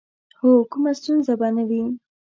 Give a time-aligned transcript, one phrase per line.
[0.39, 1.83] هو، کومه ستونزه به نه وي.